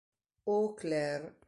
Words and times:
Eau 0.45 0.73
Claire 0.73 1.31